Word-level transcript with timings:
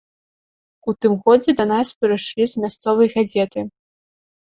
У 0.91 0.95
тым 1.03 1.13
годзе 1.27 1.51
да 1.61 1.65
нас 1.73 1.87
прыйшлі 2.01 2.43
з 2.57 2.67
мясцовай 2.67 3.07
газеты. 3.19 3.61